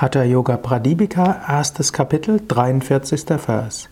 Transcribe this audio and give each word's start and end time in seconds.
Hatha 0.00 0.24
Yoga 0.24 0.56
Pradipika, 0.56 1.44
erstes 1.48 1.92
Kapitel, 1.92 2.38
43. 2.46 3.36
Vers. 3.36 3.88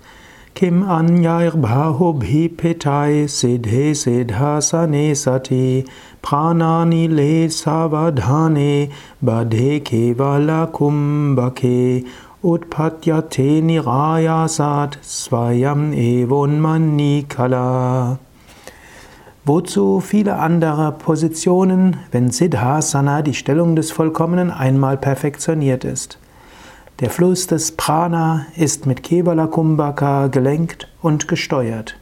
Kim 0.55 0.85
anyair 0.85 1.51
bahubhi 1.51 2.49
petai 2.49 3.27
siddhe 3.27 3.91
siddhasane 3.91 5.17
sati 5.17 5.85
pranani 6.23 7.09
le 7.09 7.49
savadhane 7.49 8.93
badhe 9.21 9.81
kevala 9.81 10.71
kumbhake 10.71 12.07
utpatyate 12.45 13.61
nirayasat 13.69 15.03
svayam 15.03 15.93
evon 15.93 17.27
kala. 17.27 18.26
Wozu 19.49 20.01
viele 20.01 20.41
andere 20.41 20.91
Positionen, 20.91 21.99
wenn 22.11 22.33
Siddhasana, 22.33 23.23
die 23.23 23.33
Stellung 23.33 23.77
des 23.77 23.93
Vollkommenen, 23.93 24.51
einmal 24.51 24.97
perfektioniert 24.97 25.85
ist. 25.85 26.19
Der 26.99 27.11
Fluss 27.11 27.47
des 27.47 27.71
Prana 27.71 28.47
ist 28.57 28.87
mit 28.87 29.05
Kevala 29.05 29.47
Kumbhaka 29.47 30.27
gelenkt 30.27 30.89
und 31.01 31.29
gesteuert. 31.29 31.97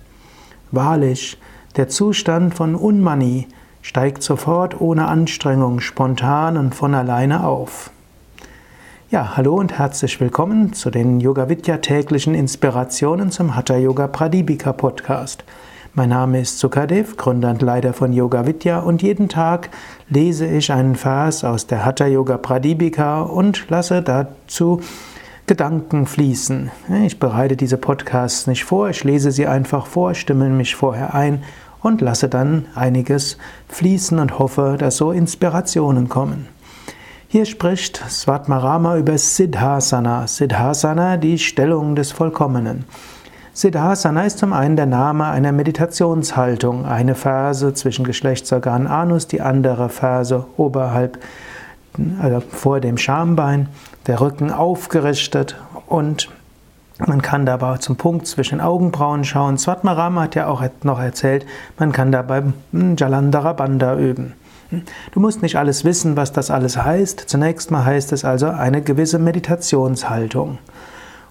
Wahrlich, 0.71 1.39
der 1.77 1.89
Zustand 1.89 2.55
von 2.55 2.75
Unmani 2.75 3.47
steigt 3.83 4.23
sofort 4.23 4.81
ohne 4.81 5.07
Anstrengung 5.07 5.81
spontan 5.81 6.57
und 6.57 6.75
von 6.75 6.95
alleine 6.95 7.45
auf. 7.45 7.91
Ja, 9.11 9.37
hallo 9.37 9.57
und 9.57 9.79
herzlich 9.79 10.19
willkommen 10.19 10.73
zu 10.73 10.89
den 10.89 11.21
Yoga 11.21 11.51
Vidya 11.51 11.77
täglichen 11.77 12.35
Inspirationen 12.35 13.31
zum 13.31 13.55
Hatha 13.55 13.77
Yoga 13.77 14.07
Pradipika 14.07 14.73
Podcast. 14.73 15.45
Mein 15.97 16.09
Name 16.09 16.41
ist 16.41 16.59
Sukadev, 16.59 17.17
Gründer 17.17 17.51
und 17.51 17.63
Leiter 17.63 17.93
von 17.93 18.13
Yoga 18.13 18.49
Vidya 18.49 18.81
und 18.81 19.01
jeden 19.01 19.29
Tag 19.29 19.71
lese 20.09 20.45
ich 20.45 20.73
einen 20.73 20.97
Vers 20.97 21.45
aus 21.45 21.69
der 21.69 21.85
Hatha 21.85 22.07
Yoga 22.07 22.37
Pradipika 22.37 23.23
und 23.23 23.71
lasse 23.71 24.03
dazu 24.03 24.81
Gedanken 25.47 26.07
fließen. 26.07 26.73
Ich 27.05 27.21
bereite 27.21 27.57
diese 27.57 27.77
Podcasts 27.77 28.49
nicht 28.49 28.65
vor, 28.65 28.89
ich 28.91 29.05
lese 29.05 29.31
sie 29.31 29.47
einfach 29.47 29.87
vor, 29.87 30.15
stimme 30.15 30.49
mich 30.49 30.75
vorher 30.75 31.15
ein 31.15 31.45
und 31.81 32.01
lasse 32.01 32.29
dann 32.29 32.67
einiges 32.75 33.39
fließen 33.69 34.19
und 34.19 34.41
hoffe, 34.41 34.75
dass 34.77 34.97
so 34.97 35.13
Inspirationen 35.13 36.09
kommen. 36.09 36.49
Hier 37.29 37.47
spricht 37.47 38.03
Svatmarama 38.11 38.97
über 38.97 39.17
Siddhasana. 39.17 40.27
Siddhasana, 40.27 41.19
die 41.19 41.39
Stellung 41.39 41.95
des 41.95 42.11
Vollkommenen. 42.11 42.85
Siddhasana 43.57 44.25
ist 44.25 44.39
zum 44.39 44.53
einen 44.53 44.75
der 44.75 44.87
Name 44.87 45.27
einer 45.27 45.53
Meditationshaltung. 45.53 46.87
Eine 46.87 47.15
Ferse 47.15 47.73
zwischen 47.73 48.05
Geschlechtsorgan 48.05 48.89
Anus, 48.89 49.29
die 49.29 49.41
andere 49.41 49.91
Ferse 49.91 50.47
oberhalb, 50.57 51.21
also 52.21 52.41
vor 52.41 52.81
dem 52.81 52.99
Schambein, 52.99 53.69
der 54.09 54.21
Rücken 54.21 54.51
aufgerichtet 54.51 55.55
und 55.87 56.31
man 56.99 57.23
kann 57.23 57.47
dabei 57.47 57.77
zum 57.77 57.95
Punkt 57.95 58.27
zwischen 58.27 58.61
Augenbrauen 58.61 59.23
schauen. 59.23 59.57
Swatmarama 59.57 60.23
hat 60.23 60.35
ja 60.35 60.49
auch 60.49 60.65
noch 60.83 61.01
erzählt, 61.01 61.47
man 61.79 61.93
kann 61.93 62.11
dabei 62.11 62.43
Jalandhara 62.73 63.53
Bandha 63.53 63.97
üben. 63.97 64.33
Du 65.13 65.21
musst 65.21 65.43
nicht 65.43 65.57
alles 65.57 65.85
wissen, 65.85 66.17
was 66.17 66.33
das 66.33 66.51
alles 66.51 66.77
heißt. 66.77 67.21
Zunächst 67.21 67.71
mal 67.71 67.85
heißt 67.85 68.13
es 68.13 68.25
also 68.25 68.47
eine 68.47 68.83
gewisse 68.83 69.21
Meditationshaltung. 69.21 70.59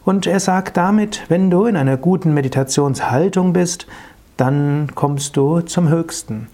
Und 0.06 0.28
er 0.28 0.40
sagt 0.40 0.78
damit, 0.78 1.24
wenn 1.30 1.50
du 1.50 1.66
in 1.66 1.78
einer 1.78 1.98
guten 1.98 2.34
Meditationshaltung 2.34 3.54
bist, 3.54 3.88
dann 4.38 4.90
kommst 4.96 5.38
du 5.38 5.62
zum 5.62 5.90
Höchsten. 5.90 6.48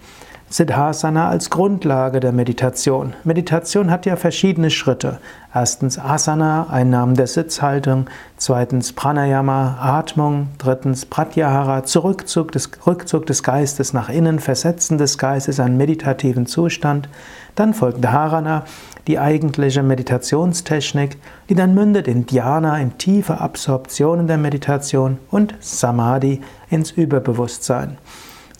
Siddhasana 0.52 1.28
als 1.28 1.48
Grundlage 1.48 2.18
der 2.18 2.32
Meditation. 2.32 3.14
Meditation 3.22 3.88
hat 3.88 4.04
ja 4.04 4.16
verschiedene 4.16 4.70
Schritte. 4.70 5.20
Erstens 5.54 5.96
Asana, 5.96 6.66
Einnahmen 6.68 7.14
der 7.14 7.28
Sitzhaltung. 7.28 8.06
Zweitens 8.36 8.92
Pranayama, 8.92 9.78
Atmung. 9.80 10.48
Drittens 10.58 11.06
Pratyahara, 11.06 11.84
Zurückzug 11.84 12.50
des, 12.50 12.68
Rückzug 12.84 13.26
des 13.26 13.44
Geistes 13.44 13.92
nach 13.92 14.08
innen, 14.08 14.40
Versetzen 14.40 14.98
des 14.98 15.18
Geistes, 15.18 15.60
einen 15.60 15.76
meditativen 15.76 16.46
Zustand. 16.46 17.08
Dann 17.54 17.72
folgt 17.72 18.04
Dharana, 18.04 18.64
die 19.06 19.20
eigentliche 19.20 19.84
Meditationstechnik, 19.84 21.16
die 21.48 21.54
dann 21.54 21.74
mündet 21.74 22.08
in 22.08 22.26
Dhyana, 22.26 22.76
in 22.80 22.98
tiefe 22.98 23.40
Absorptionen 23.40 24.26
der 24.26 24.38
Meditation 24.38 25.18
und 25.30 25.54
Samadhi 25.60 26.40
ins 26.70 26.90
Überbewusstsein. 26.90 27.98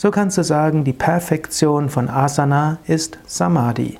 So 0.03 0.11
kannst 0.11 0.38
du 0.38 0.43
sagen, 0.43 0.83
die 0.84 0.94
Perfektion 0.94 1.91
von 1.91 2.09
Asana 2.09 2.78
ist 2.87 3.19
Samadhi. 3.27 3.99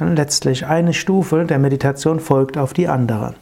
Letztlich 0.00 0.66
eine 0.66 0.92
Stufe 0.92 1.44
der 1.44 1.60
Meditation 1.60 2.18
folgt 2.18 2.58
auf 2.58 2.72
die 2.72 2.88
andere. 2.88 3.34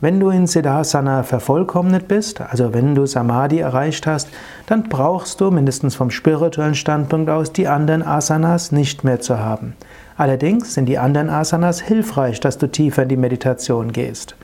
Wenn 0.00 0.20
du 0.20 0.30
in 0.30 0.46
Siddhasana 0.46 1.24
vervollkommnet 1.24 2.08
bist, 2.08 2.40
also 2.40 2.72
wenn 2.72 2.94
du 2.94 3.04
Samadhi 3.04 3.58
erreicht 3.58 4.06
hast, 4.06 4.30
dann 4.64 4.84
brauchst 4.84 5.42
du 5.42 5.50
mindestens 5.50 5.96
vom 5.96 6.10
spirituellen 6.10 6.74
Standpunkt 6.74 7.28
aus 7.28 7.52
die 7.52 7.68
anderen 7.68 8.02
Asanas 8.02 8.72
nicht 8.72 9.04
mehr 9.04 9.20
zu 9.20 9.38
haben. 9.38 9.76
Allerdings 10.16 10.72
sind 10.72 10.86
die 10.86 10.96
anderen 10.96 11.28
Asanas 11.28 11.82
hilfreich, 11.82 12.40
dass 12.40 12.56
du 12.56 12.68
tiefer 12.68 13.02
in 13.02 13.10
die 13.10 13.18
Meditation 13.18 13.92
gehst. 13.92 14.34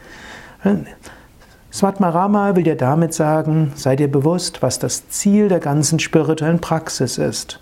Svatmarama 1.74 2.54
will 2.54 2.62
dir 2.62 2.76
damit 2.76 3.14
sagen, 3.14 3.72
sei 3.74 3.96
dir 3.96 4.06
bewusst, 4.06 4.62
was 4.62 4.78
das 4.78 5.08
Ziel 5.08 5.48
der 5.48 5.58
ganzen 5.58 5.98
spirituellen 5.98 6.60
Praxis 6.60 7.18
ist. 7.18 7.58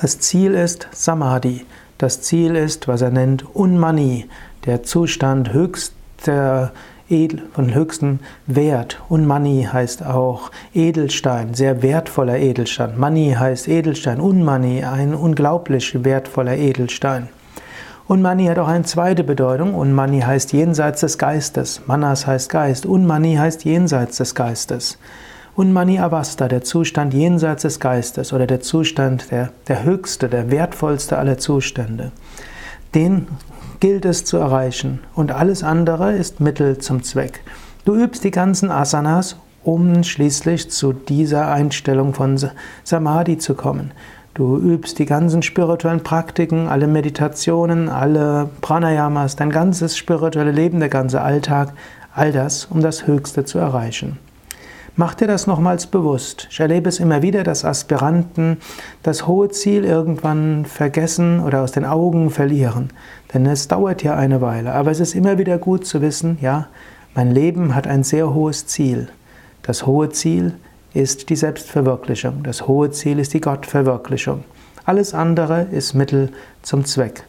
Das 0.00 0.20
Ziel 0.20 0.54
ist 0.54 0.86
Samadhi. 0.92 1.66
Das 1.98 2.22
Ziel 2.22 2.54
ist, 2.54 2.86
was 2.86 3.02
er 3.02 3.10
nennt, 3.10 3.44
Unmani, 3.56 4.26
der 4.66 4.84
Zustand 4.84 5.52
höchster 5.52 6.70
Edel, 7.08 7.42
von 7.54 7.74
höchstem 7.74 8.20
Wert. 8.46 9.00
Unmani 9.08 9.66
heißt 9.68 10.06
auch 10.06 10.52
Edelstein, 10.72 11.54
sehr 11.54 11.82
wertvoller 11.82 12.38
Edelstein. 12.38 12.96
Mani 12.98 13.34
heißt 13.36 13.66
Edelstein, 13.66 14.20
Unmani, 14.20 14.84
ein 14.84 15.12
unglaublich 15.12 16.04
wertvoller 16.04 16.56
Edelstein. 16.56 17.28
Unmani 18.08 18.46
hat 18.46 18.58
auch 18.58 18.68
eine 18.68 18.84
zweite 18.84 19.22
Bedeutung. 19.22 19.74
Unmani 19.74 20.22
heißt 20.22 20.54
jenseits 20.54 21.02
des 21.02 21.18
Geistes. 21.18 21.82
Manas 21.86 22.26
heißt 22.26 22.48
Geist. 22.48 22.86
Unmani 22.86 23.34
heißt 23.34 23.66
jenseits 23.66 24.16
des 24.16 24.34
Geistes. 24.34 24.96
Unmani 25.54 25.98
Avasta, 26.00 26.48
der 26.48 26.62
Zustand 26.62 27.12
jenseits 27.12 27.62
des 27.62 27.80
Geistes 27.80 28.32
oder 28.32 28.46
der 28.46 28.60
Zustand, 28.60 29.30
der, 29.30 29.50
der 29.68 29.84
höchste, 29.84 30.30
der 30.30 30.50
wertvollste 30.50 31.18
aller 31.18 31.36
Zustände. 31.36 32.12
Den 32.94 33.26
gilt 33.78 34.06
es 34.06 34.24
zu 34.24 34.38
erreichen 34.38 35.00
und 35.14 35.30
alles 35.30 35.62
andere 35.62 36.14
ist 36.14 36.40
Mittel 36.40 36.78
zum 36.78 37.02
Zweck. 37.02 37.44
Du 37.84 37.94
übst 37.94 38.24
die 38.24 38.30
ganzen 38.30 38.70
Asanas, 38.70 39.36
um 39.68 40.02
schließlich 40.02 40.70
zu 40.70 40.94
dieser 40.94 41.52
Einstellung 41.52 42.14
von 42.14 42.40
Samadhi 42.84 43.36
zu 43.36 43.54
kommen. 43.54 43.90
Du 44.32 44.56
übst 44.56 44.98
die 44.98 45.04
ganzen 45.04 45.42
spirituellen 45.42 46.02
Praktiken, 46.02 46.68
alle 46.68 46.86
Meditationen, 46.86 47.90
alle 47.90 48.48
Pranayamas, 48.62 49.36
dein 49.36 49.50
ganzes 49.50 49.98
spirituelle 49.98 50.52
Leben, 50.52 50.80
der 50.80 50.88
ganze 50.88 51.20
Alltag, 51.20 51.74
all 52.14 52.32
das, 52.32 52.64
um 52.64 52.80
das 52.80 53.06
Höchste 53.06 53.44
zu 53.44 53.58
erreichen. 53.58 54.18
Mach 54.96 55.14
dir 55.14 55.26
das 55.26 55.46
nochmals 55.46 55.86
bewusst. 55.86 56.48
Ich 56.50 56.60
erlebe 56.60 56.88
es 56.88 56.98
immer 56.98 57.20
wieder, 57.20 57.44
dass 57.44 57.66
Aspiranten 57.66 58.56
das 59.02 59.26
hohe 59.26 59.50
Ziel 59.50 59.84
irgendwann 59.84 60.64
vergessen 60.64 61.40
oder 61.40 61.60
aus 61.60 61.72
den 61.72 61.84
Augen 61.84 62.30
verlieren. 62.30 62.88
Denn 63.34 63.44
es 63.44 63.68
dauert 63.68 64.02
ja 64.02 64.16
eine 64.16 64.40
Weile. 64.40 64.72
Aber 64.72 64.90
es 64.90 64.98
ist 64.98 65.14
immer 65.14 65.36
wieder 65.36 65.58
gut 65.58 65.86
zu 65.86 66.00
wissen, 66.00 66.38
ja, 66.40 66.68
mein 67.14 67.30
Leben 67.30 67.74
hat 67.74 67.86
ein 67.86 68.02
sehr 68.02 68.32
hohes 68.32 68.66
Ziel. 68.66 69.08
Das 69.68 69.84
hohe 69.84 70.08
Ziel 70.08 70.54
ist 70.94 71.28
die 71.28 71.36
Selbstverwirklichung. 71.36 72.42
Das 72.42 72.66
hohe 72.66 72.90
Ziel 72.90 73.18
ist 73.18 73.34
die 73.34 73.42
Gottverwirklichung. 73.42 74.44
Alles 74.86 75.12
andere 75.12 75.66
ist 75.70 75.92
Mittel 75.92 76.30
zum 76.62 76.86
Zweck. 76.86 77.24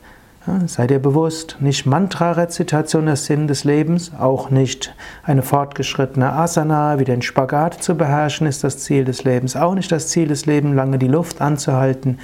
Ja, 0.48 0.66
sei 0.66 0.88
dir 0.88 1.00
bewusst, 1.00 1.58
nicht 1.60 1.86
Mantra-Rezitation 1.86 3.10
ist 3.10 3.26
Sinn 3.26 3.50
des 3.50 3.66
Lebens, 3.66 4.14
auch 4.18 4.52
nicht 4.52 4.96
eine 5.24 5.42
fortgeschrittene 5.42 6.32
Asana 6.32 6.98
wie 6.98 7.04
den 7.04 7.22
Spagat 7.22 7.84
zu 7.84 7.96
beherrschen 7.96 8.48
ist 8.48 8.64
das 8.64 8.78
Ziel 8.78 9.04
des 9.04 9.26
Lebens, 9.26 9.58
auch 9.58 9.76
nicht 9.76 9.92
das 9.92 10.08
Ziel 10.08 10.30
des 10.30 10.46
Lebens, 10.46 10.78
lange 10.78 10.98
die 10.98 11.10
Luft 11.10 11.42
anzuhalten, 11.42 12.20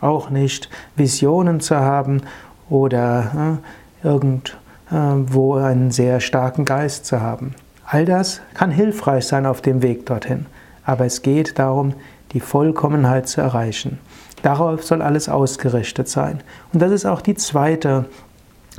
auch 0.00 0.30
nicht 0.30 0.68
Visionen 0.96 1.60
zu 1.60 1.76
haben 1.76 2.22
oder 2.68 3.60
äh, 4.02 4.08
irgendwo 4.08 5.54
einen 5.54 5.92
sehr 5.92 6.18
starken 6.18 6.64
Geist 6.64 7.06
zu 7.06 7.20
haben. 7.20 7.54
All 7.92 8.04
das 8.04 8.40
kann 8.54 8.70
hilfreich 8.70 9.26
sein 9.26 9.46
auf 9.46 9.62
dem 9.62 9.82
Weg 9.82 10.06
dorthin 10.06 10.46
aber 10.90 11.06
es 11.06 11.22
geht 11.22 11.58
darum, 11.58 11.94
die 12.32 12.40
Vollkommenheit 12.40 13.28
zu 13.28 13.40
erreichen. 13.40 13.98
Darauf 14.42 14.84
soll 14.84 15.02
alles 15.02 15.28
ausgerichtet 15.28 16.08
sein. 16.08 16.42
Und 16.72 16.80
das 16.80 16.92
ist 16.92 17.06
auch 17.06 17.20
die 17.20 17.34
zweite 17.34 18.06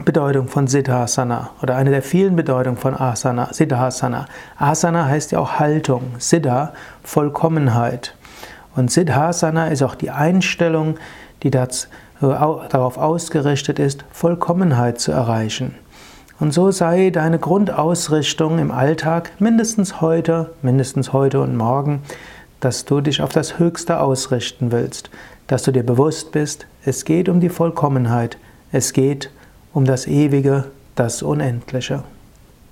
Bedeutung 0.04 0.48
von 0.48 0.68
Siddhasana 0.68 1.52
oder 1.62 1.76
eine 1.76 1.92
der 1.92 2.02
vielen 2.02 2.36
Bedeutungen 2.36 2.78
von 2.78 2.96
Asana, 2.96 3.54
Siddhasana. 3.54 4.26
Asana 4.58 5.06
heißt 5.06 5.32
ja 5.32 5.40
auch 5.40 5.60
Haltung, 5.60 6.16
Siddha, 6.18 6.74
Vollkommenheit. 7.04 8.16
Und 8.76 8.92
Siddhasana 8.92 9.68
ist 9.68 9.84
auch 9.84 9.96
die 9.96 10.12
Einstellung, 10.12 10.96
die 11.44 11.52
das, 11.52 11.86
äh, 12.22 12.28
darauf 12.70 12.98
ausgerichtet 12.98 13.80
ist, 13.80 14.06
Vollkommenheit 14.12 15.00
zu 15.00 15.12
erreichen. 15.12 15.76
Und 16.42 16.56
so 16.56 16.72
sei 16.72 17.12
deine 17.12 17.38
Grundausrichtung 17.38 18.58
im 18.58 18.72
Alltag 18.72 19.32
mindestens 19.38 20.02
heute, 20.02 20.50
mindestens 20.64 21.14
heute 21.14 21.40
und 21.40 21.56
morgen, 21.56 22.02
dass 22.60 22.84
du 22.84 23.00
dich 23.00 23.22
auf 23.22 23.30
das 23.30 23.60
Höchste 23.60 24.00
ausrichten 24.00 24.72
willst, 24.72 25.12
dass 25.46 25.62
du 25.62 25.72
dir 25.72 25.84
bewusst 25.84 26.32
bist, 26.32 26.66
es 26.84 27.06
geht 27.06 27.30
um 27.30 27.42
die 27.42 27.50
Vollkommenheit, 27.50 28.40
es 28.72 28.92
geht 28.92 29.30
um 29.72 29.86
das 29.86 30.08
Ewige, 30.08 30.72
das 30.96 31.22
Unendliche. 31.22 32.04